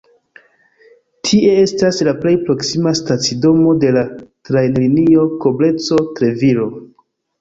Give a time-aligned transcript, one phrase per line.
[1.27, 4.03] Tie estas la plej proksima stacidomo de la
[4.51, 6.67] trajnlinio Koblenco-Treviro.